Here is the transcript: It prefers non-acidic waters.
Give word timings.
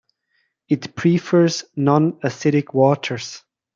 It 0.67 0.95
prefers 0.95 1.63
non-acidic 1.77 2.73
waters. 2.73 3.43